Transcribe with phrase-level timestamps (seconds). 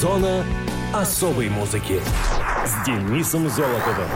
[0.00, 0.46] Зона
[0.94, 2.00] особой музыки
[2.64, 4.08] с Денисом Золотовым.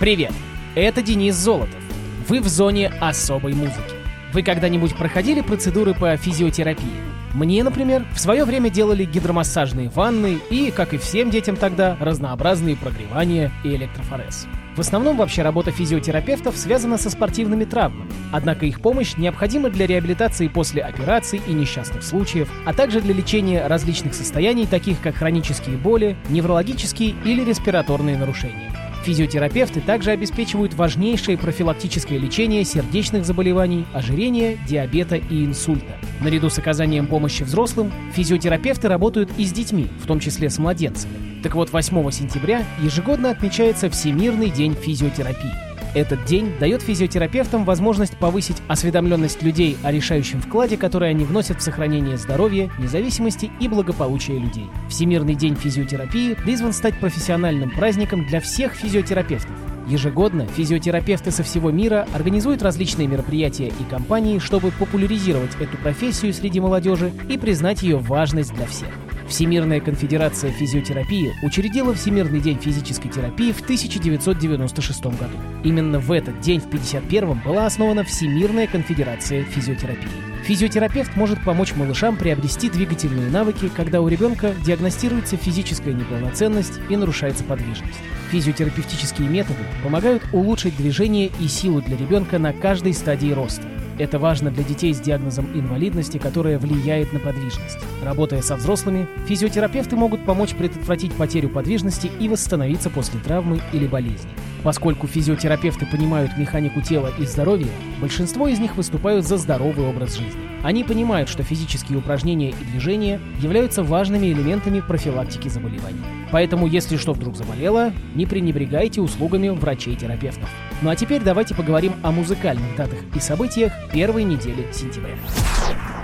[0.00, 0.32] Привет,
[0.74, 1.82] это Денис Золотов.
[2.26, 3.93] Вы в зоне особой музыки.
[4.34, 6.90] Вы когда-нибудь проходили процедуры по физиотерапии?
[7.34, 12.74] Мне, например, в свое время делали гидромассажные ванны и, как и всем детям тогда, разнообразные
[12.74, 14.48] прогревания и электрофорез.
[14.74, 20.48] В основном вообще работа физиотерапевтов связана со спортивными травмами, однако их помощь необходима для реабилитации
[20.48, 26.16] после операций и несчастных случаев, а также для лечения различных состояний, таких как хронические боли,
[26.28, 28.72] неврологические или респираторные нарушения.
[29.04, 35.98] Физиотерапевты также обеспечивают важнейшее профилактическое лечение сердечных заболеваний, ожирения, диабета и инсульта.
[36.22, 41.42] Наряду с оказанием помощи взрослым, физиотерапевты работают и с детьми, в том числе с младенцами.
[41.42, 45.73] Так вот, 8 сентября ежегодно отмечается Всемирный день физиотерапии.
[45.94, 51.62] Этот день дает физиотерапевтам возможность повысить осведомленность людей о решающем вкладе, который они вносят в
[51.62, 54.66] сохранение здоровья, независимости и благополучия людей.
[54.88, 59.54] Всемирный день физиотерапии призван стать профессиональным праздником для всех физиотерапевтов.
[59.86, 66.58] Ежегодно физиотерапевты со всего мира организуют различные мероприятия и кампании, чтобы популяризировать эту профессию среди
[66.58, 68.88] молодежи и признать ее важность для всех.
[69.28, 75.36] Всемирная конфедерация физиотерапии учредила Всемирный день физической терапии в 1996 году.
[75.64, 80.10] Именно в этот день, в 1951 была основана Всемирная конфедерация физиотерапии.
[80.44, 87.44] Физиотерапевт может помочь малышам приобрести двигательные навыки, когда у ребенка диагностируется физическая неполноценность и нарушается
[87.44, 87.98] подвижность.
[88.30, 93.66] Физиотерапевтические методы помогают улучшить движение и силу для ребенка на каждой стадии роста.
[93.98, 97.78] Это важно для детей с диагнозом инвалидности, которая влияет на подвижность.
[98.02, 104.30] Работая со взрослыми, физиотерапевты могут помочь предотвратить потерю подвижности и восстановиться после травмы или болезни.
[104.64, 107.68] Поскольку физиотерапевты понимают механику тела и здоровья,
[108.00, 110.40] большинство из них выступают за здоровый образ жизни.
[110.62, 116.00] Они понимают, что физические упражнения и движения являются важными элементами профилактики заболеваний.
[116.32, 120.48] Поэтому, если что вдруг заболело, не пренебрегайте услугами врачей-терапевтов.
[120.80, 125.14] Ну а теперь давайте поговорим о музыкальных датах и событиях первой недели сентября.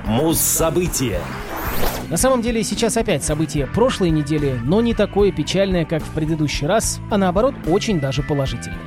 [0.04, 1.20] Муз-события.
[2.10, 6.66] На самом деле сейчас опять событие прошлой недели, но не такое печальное, как в предыдущий
[6.66, 8.78] раз, а наоборот очень даже положительное.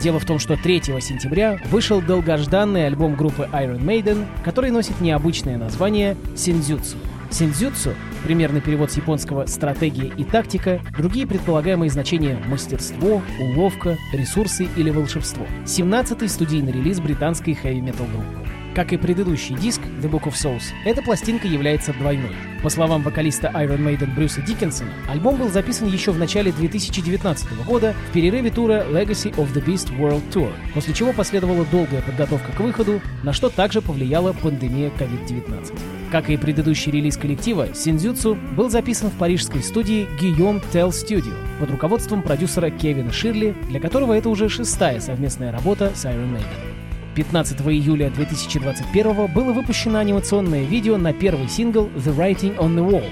[0.00, 5.56] Дело в том, что 3 сентября вышел долгожданный альбом группы Iron Maiden, который носит необычное
[5.56, 6.96] название «Синдзюцу».
[7.30, 7.94] Синдзюцу—
[8.24, 15.46] примерный перевод с японского «стратегия и тактика», другие предполагаемые значения— мастерство, уловка, ресурсы или волшебство.
[15.66, 18.41] 17-й студийный релиз британской хэви-метал группы.
[18.74, 22.34] Как и предыдущий диск The Book of Souls, эта пластинка является двойной.
[22.62, 27.94] По словам вокалиста Iron Maiden Брюса Диккенсона, альбом был записан еще в начале 2019 года
[28.08, 32.60] в перерыве тура Legacy of the Beast World Tour, после чего последовала долгая подготовка к
[32.60, 35.78] выходу, на что также повлияла пандемия COVID-19.
[36.10, 41.70] Как и предыдущий релиз коллектива, Синдзюцу был записан в парижской студии Guillaume Tell Studio под
[41.70, 46.71] руководством продюсера Кевина Ширли, для которого это уже шестая совместная работа с Iron Maiden.
[47.14, 53.04] 15 июля 2021 было выпущено анимационное видео на первый сингл «The Writing on the Wall».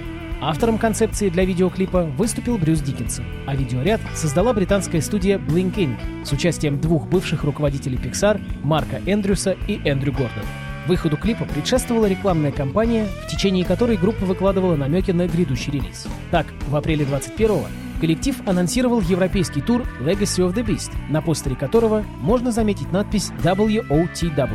[0.43, 6.25] Автором концепции для видеоклипа выступил Брюс Диккенсон, а видеоряд создала британская студия Blink Inc.
[6.25, 10.47] с участием двух бывших руководителей Pixar Марка Эндрюса и Эндрю Гордона.
[10.87, 16.06] Выходу клипа предшествовала рекламная кампания, в течение которой группа выкладывала намеки на грядущий релиз.
[16.31, 17.67] Так, в апреле 21-го
[18.00, 24.50] коллектив анонсировал европейский тур Legacy of the Beast, на постере которого можно заметить надпись WOTW,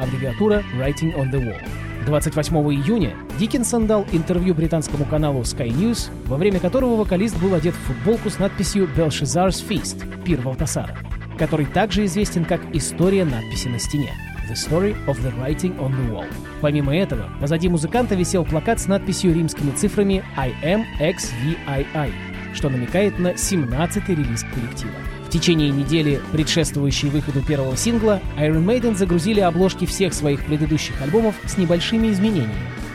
[0.00, 1.60] аббревиатура Writing on the Wall.
[2.06, 7.74] 28 июня Диккенсон дал интервью британскому каналу Sky News, во время которого вокалист был одет
[7.74, 10.96] в футболку с надписью Belshazzar's Feast– Пир Валтасара,
[11.38, 14.12] который также известен как «История надписи на стене».
[14.48, 16.26] The Story of the Writing on the Wall.
[16.62, 22.10] Помимо этого, позади музыканта висел плакат с надписью римскими цифрами I am XVII,
[22.58, 24.92] что намекает на 17-й релиз коллектива.
[25.28, 31.36] В течение недели, предшествующей выходу первого сингла, Iron Maiden загрузили обложки всех своих предыдущих альбомов
[31.46, 32.52] с небольшими изменениями.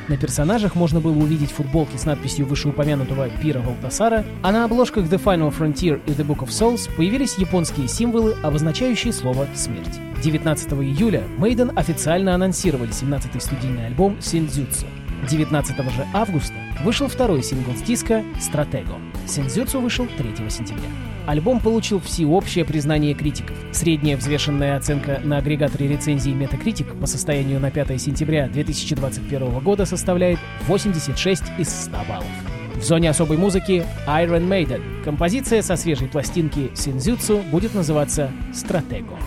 [0.09, 5.23] На персонажах можно было увидеть футболки с надписью вышеупомянутого Пира Валтасара, а на обложках The
[5.23, 9.97] Final Frontier и The Book of Souls появились японские символы, обозначающие слово «смерть».
[10.22, 14.87] 19 июля Мейден официально анонсировали 17-й студийный альбом «Синдзюцу».
[15.28, 18.99] 19 же августа вышел второй сингл с диска «Стратего».
[19.25, 20.90] «Синдзюцу» вышел 3 сентября.
[21.25, 23.55] Альбом получил всеобщее признание критиков.
[23.72, 30.40] Средняя взвешенная оценка на агрегаторе рецензий Metacritic по состоянию на 5 сентября 2021 года составляет
[30.67, 32.28] 86 из 100 баллов.
[32.75, 35.03] В зоне особой музыки Iron Maiden.
[35.05, 39.17] Композиция со свежей пластинки Синзюцу будет называться «Стратего».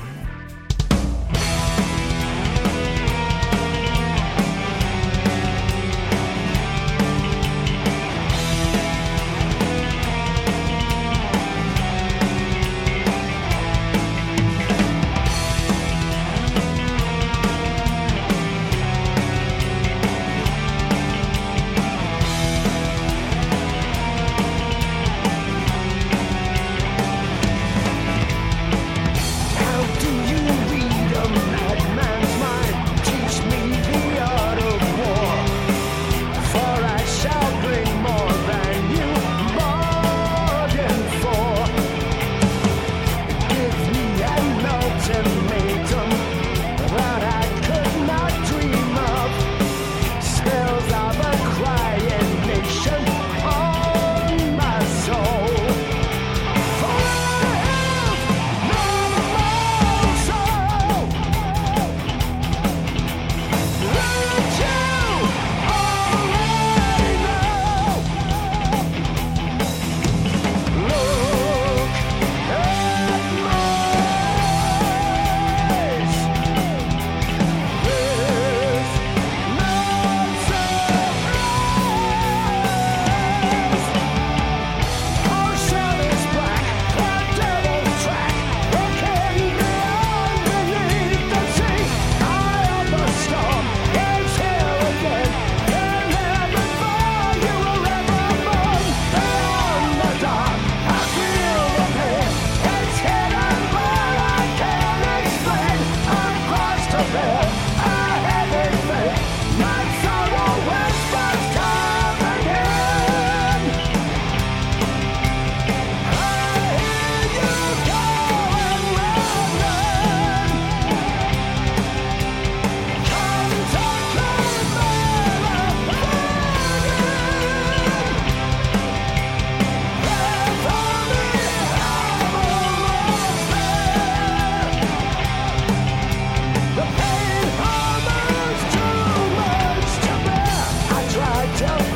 [141.58, 141.95] Don't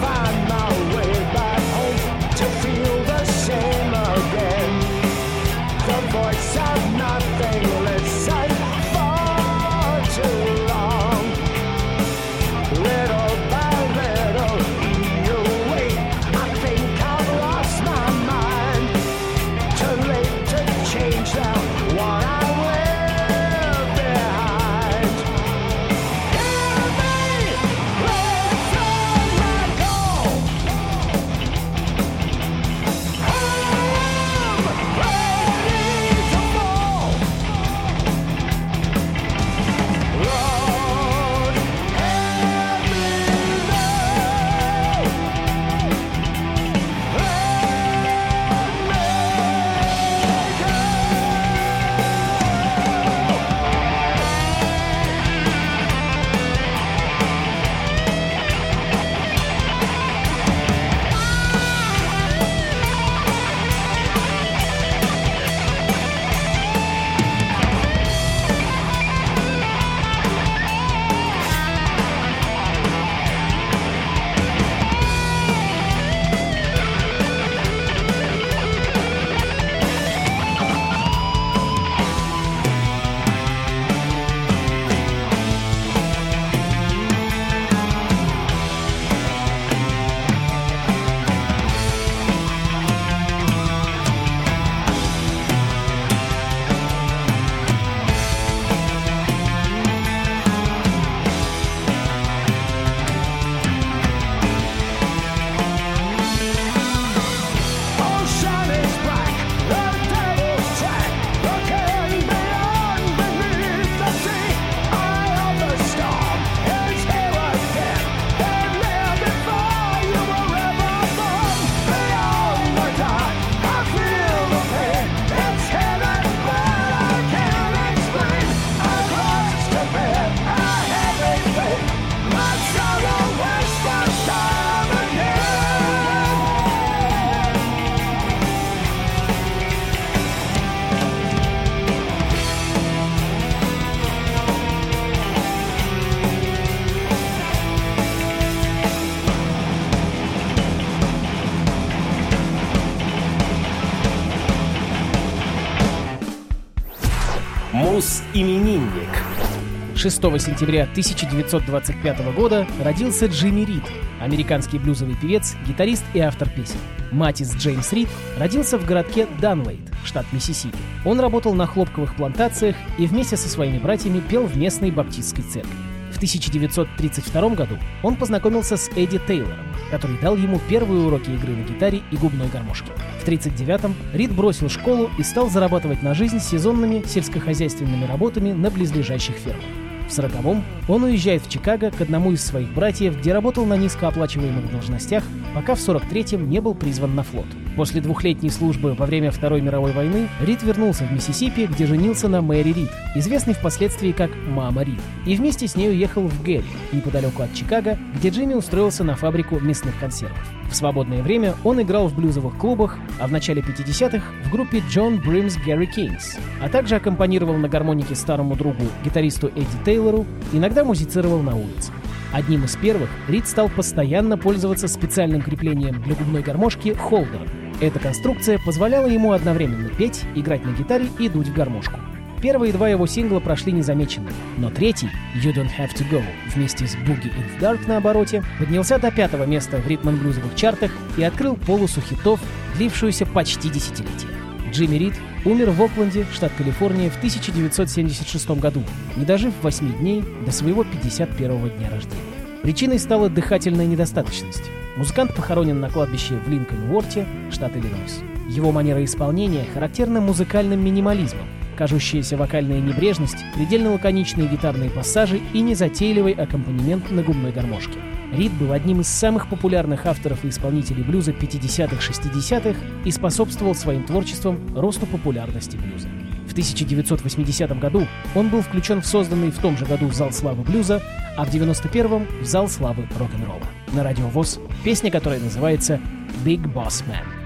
[160.01, 163.83] 6 сентября 1925 года родился Джимми Рид,
[164.19, 166.79] американский блюзовый певец, гитарист и автор песен.
[167.13, 170.79] Матис Джеймс Рид родился в городке Данлейд, штат Миссисипи.
[171.05, 175.77] Он работал на хлопковых плантациях и вместе со своими братьями пел в местной баптистской церкви.
[176.13, 181.63] В 1932 году он познакомился с Эдди Тейлором, который дал ему первые уроки игры на
[181.65, 182.91] гитаре и губной гармошке.
[183.23, 189.35] В 1939-м Рид бросил школу и стал зарабатывать на жизнь сезонными сельскохозяйственными работами на близлежащих
[189.35, 189.90] фермах.
[190.11, 194.69] В сороковом он уезжает в Чикаго к одному из своих братьев, где работал на низкооплачиваемых
[194.73, 195.23] должностях,
[195.55, 197.47] пока в 43-м не был призван на флот.
[197.77, 202.43] После двухлетней службы во время Второй мировой войны Рид вернулся в Миссисипи, где женился на
[202.43, 207.43] Мэри Рид, известной впоследствии как Мама Рид, и вместе с ней уехал в Гэри, неподалеку
[207.43, 210.39] от Чикаго, где Джимми устроился на фабрику мясных консервов.
[210.71, 215.23] В свободное время он играл в блюзовых клубах, а в начале 50-х в группе John
[215.23, 221.41] Brim's Gary Kings, а также аккомпанировал на гармонике старому другу, гитаристу Эдди Тейлору, иногда музицировал
[221.41, 221.93] на улице.
[222.33, 227.49] Одним из первых Рид стал постоянно пользоваться специальным креплением для губной гармошки холдером.
[227.81, 231.99] Эта конструкция позволяла ему одновременно петь, играть на гитаре и дуть в гармошку.
[232.43, 236.23] Первые два его сингла прошли незамеченными, но третий, You Don't Have To Go,
[236.55, 240.91] вместе с Boogie in the Dark на обороте, поднялся до пятого места в ритм-блюзовых чартах
[241.17, 242.41] и открыл полосу хитов,
[242.77, 244.31] длившуюся почти десятилетие.
[244.71, 248.83] Джимми Рид умер в Окленде, штат Калифорния, в 1976 году,
[249.17, 252.21] не дожив 8 дней до своего 51-го дня рождения.
[252.63, 254.71] Причиной стала дыхательная недостаточность.
[255.01, 258.21] Музыкант похоронен на кладбище в Линкольн-Уорте, штат Иллинойс.
[258.51, 266.35] Его манера исполнения характерна музыкальным минимализмом, кажущаяся вокальная небрежность, предельно лаконичные гитарные пассажи и незатейливый
[266.35, 267.99] аккомпанемент на губной гармошке.
[268.35, 274.61] Рид был одним из самых популярных авторов и исполнителей блюза 50-х-60-х и способствовал своим творчеством
[274.77, 276.09] росту популярности блюза.
[276.47, 281.01] В 1980 году он был включен в созданный в том же году Зал славы блюза,
[281.39, 283.80] а в 91-м в Зал славы рок-н-ролла.
[283.93, 286.01] На радио ВОЗ песня, которая называется
[286.45, 287.41] «Big Boss Man».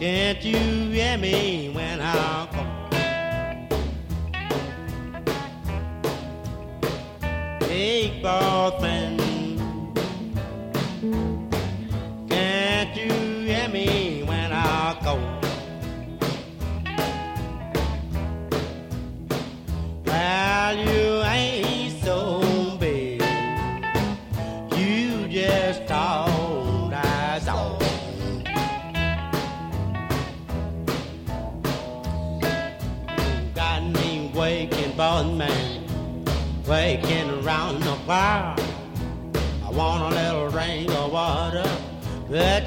[0.00, 2.88] Can't you hear me when I come?
[7.58, 8.97] Big boss man,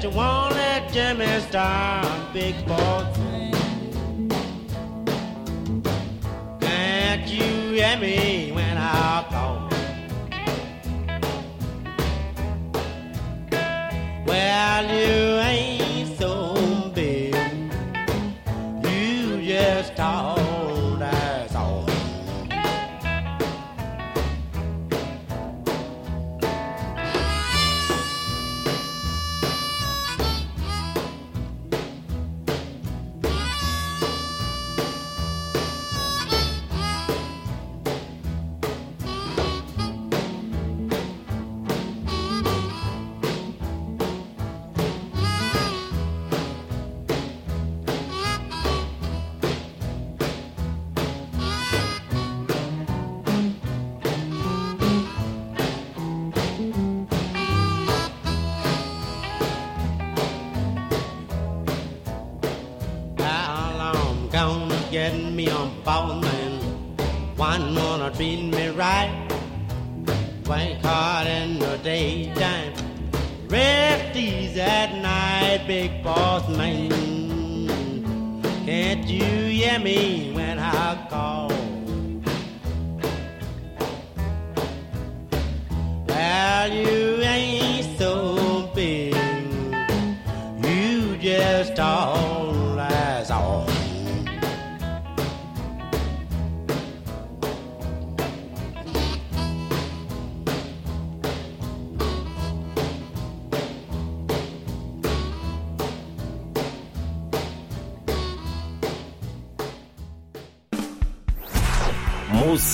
[0.02, 3.12] you won't let Jimmy start, big man.
[6.60, 9.61] Can't you hear me when I call?
[64.92, 66.52] Get me on phone man?
[67.36, 69.10] One wanna treat me right.
[70.46, 72.74] Work hard in the daytime.
[73.48, 76.90] Rest easy at night, big boss man.
[78.66, 81.48] Can't you hear me when I call?
[86.06, 87.01] Well, you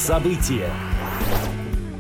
[0.09, 0.71] Муз-события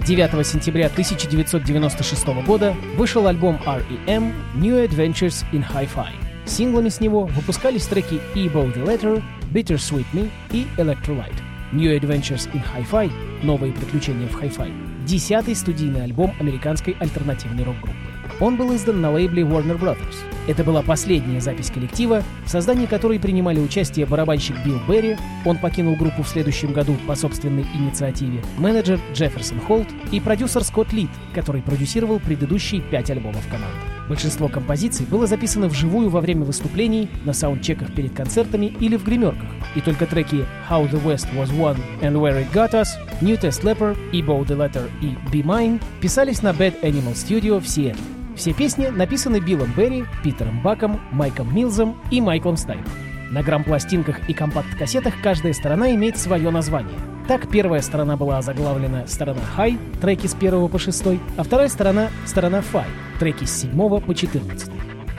[0.07, 4.33] 9 сентября 1996 года вышел альбом R.E.M.
[4.55, 6.09] New Adventures in Hi-Fi.
[6.47, 9.23] Синглами с него выпускались треки E-Bow the Letter,
[9.53, 11.38] Bittersweet Me и Electrolyte.
[11.73, 13.12] New Adventures in Hi-Fi—
[13.43, 17.99] Новые приключения в Hi-Fi— десятый студийный альбом американской альтернативной рок-группы.
[18.41, 20.17] Он был издан на лейбле Warner Brothers.
[20.49, 25.95] Это была последняя запись коллектива, в создании которой принимали участие барабанщик Билл Берри, он покинул
[25.95, 31.61] группу в следующем году по собственной инициативе, менеджер Джефферсон Холт и продюсер Скотт Лид, который
[31.61, 33.76] продюсировал предыдущие пять альбомов команды.
[34.09, 39.50] Большинство композиций было записано вживую во время выступлений, на саундчеках перед концертами или в гримерках,
[39.76, 42.88] и только треки How the West Was Won and Where It Got Us,
[43.21, 47.69] New Test Leper, Ebo the Letter и Be Mine писались на Bad Animal Studio в
[47.69, 48.18] Сиэтле.
[48.38, 52.87] Все песни написаны Биллом Берри, Питером Баком, Майком Милзом и Майклом Стайном.
[53.33, 56.95] На грамм-пластинках и компакт-кассетах каждая сторона имеет свое название.
[57.26, 61.04] Так, первая сторона была озаглавлена «Сторона High», треки с 1 по 6,
[61.37, 62.85] а вторая сторона— «Сторона Fi»,
[63.18, 64.71] треки с 7 по 14.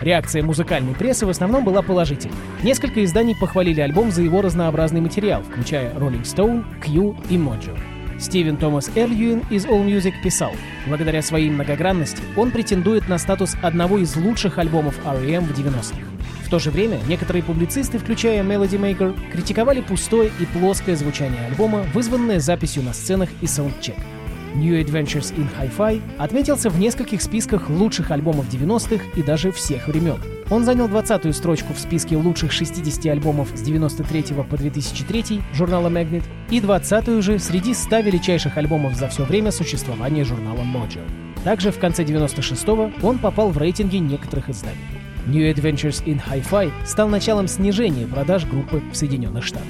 [0.02, 2.38] Реакция музыкальной прессы в основном была положительной.
[2.64, 7.78] Несколько изданий похвалили альбом за его разнообразный материал, включая Rolling Stone, Q и Mojo.
[8.20, 10.52] Стивен Томас Эльюин из All Music писал,
[10.88, 15.46] благодаря своей многогранности он претендует на статус одного из лучших альбомов R.E.M.
[15.46, 15.96] в 90-х.
[16.46, 21.86] В то же время некоторые публицисты, включая Melody Maker, критиковали пустое и плоское звучание альбома,
[21.94, 23.96] вызванное записью на сценах и саундчек.
[24.56, 30.18] New Adventures in Hi-Fi отметился в нескольких списках лучших альбомов 90-х и даже всех времен.
[30.50, 36.24] Он занял 20-ю строчку в списке лучших 60 альбомов с 93 по 2003 журнала Magnet
[36.50, 41.02] и 20-ю же среди 100 величайших альбомов за все время существования журнала Mojo.
[41.44, 44.78] Также в конце 96-го он попал в рейтинги некоторых изданий.
[45.28, 49.68] New Adventures in Hi-Fi стал началом снижения продаж группы в Соединенных Штатах.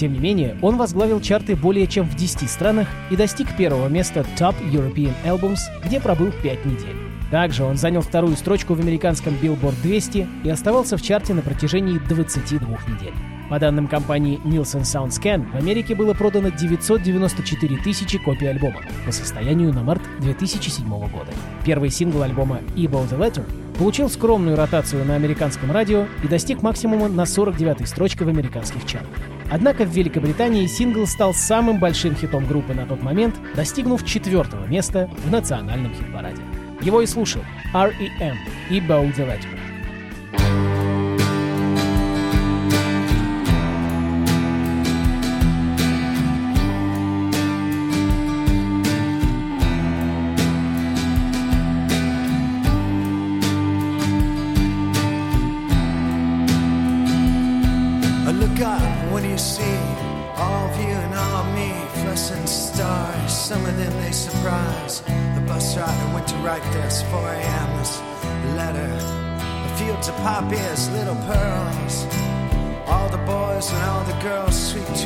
[0.00, 4.24] Тем не менее, он возглавил чарты более чем в 10 странах и достиг первого места
[4.38, 6.96] Top European Albums, где пробыл 5 недель.
[7.30, 11.98] Также он занял вторую строчку в американском Billboard 200 и оставался в чарте на протяжении
[11.98, 13.12] 22 недель.
[13.50, 19.70] По данным компании Nielsen SoundScan, в Америке было продано 994 тысячи копий альбома по состоянию
[19.70, 21.30] на март 2007 года.
[21.62, 23.44] Первый сингл альбома «Evil the Letter»
[23.78, 29.20] получил скромную ротацию на американском радио и достиг максимума на 49-й строчке в американских чартах.
[29.50, 35.10] Однако в Великобритании сингл стал самым большим хитом группы на тот момент, достигнув четвертого места
[35.24, 36.42] в национальном хит-параде.
[36.80, 37.42] Его и слушал
[37.74, 38.36] R.E.M.
[38.70, 39.26] и Bow the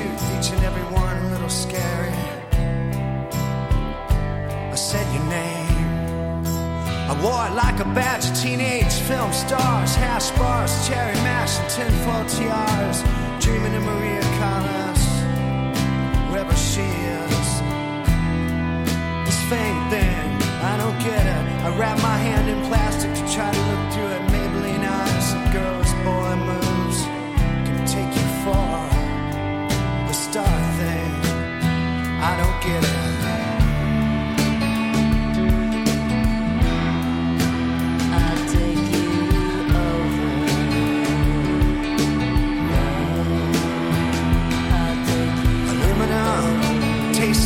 [0.04, 2.12] tooth, each and every one a little scary.
[4.72, 6.44] I said your name.
[7.10, 11.70] I wore it like a badge of teenage film stars, hash bars, cherry mash, and
[11.70, 12.98] tinfoil tiaras.
[13.44, 15.02] Dreaming of Maria Callas,
[16.30, 16.86] wherever she
[17.20, 17.48] is.
[19.26, 20.26] This fame thing,
[20.70, 21.44] I don't get it.
[21.66, 24.33] I wrap my hand in plastic to try to look through it.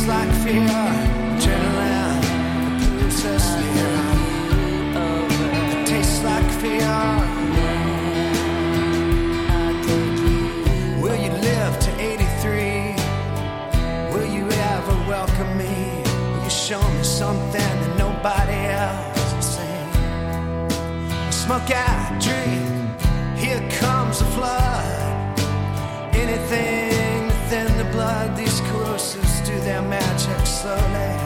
[0.09, 0.65] Like fear.
[1.37, 2.21] Adrenaline,
[2.81, 4.01] the process here.
[5.73, 6.95] It tastes like fear.
[11.01, 12.95] Will you live to 83?
[14.13, 15.75] Will you ever welcome me?
[16.31, 19.89] Will you show me something that nobody else has seen?
[21.31, 22.97] Smoke out, drink.
[23.37, 25.39] Here comes the flood.
[26.15, 26.88] Anything
[29.49, 31.18] do their magic slowly,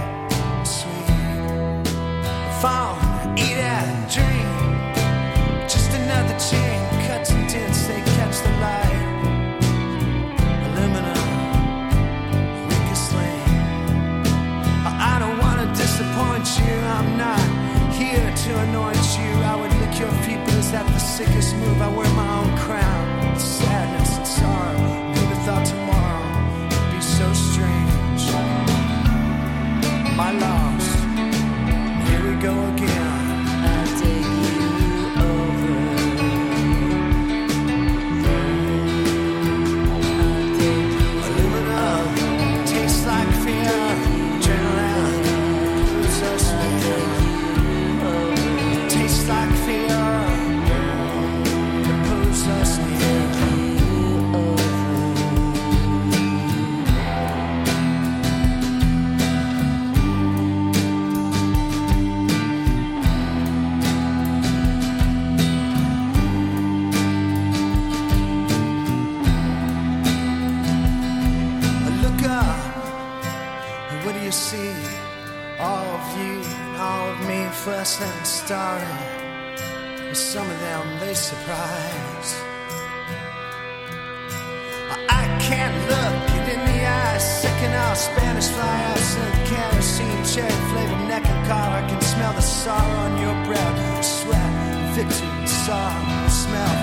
[92.63, 96.83] saw on your breath, sweat, victory, saw, smell.